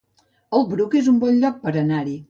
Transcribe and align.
El 0.59 0.65
Bruc 0.71 0.97
es 1.03 1.11
un 1.13 1.21
bon 1.27 1.39
lloc 1.45 1.61
per 1.67 1.77
anar-hi 1.85 2.19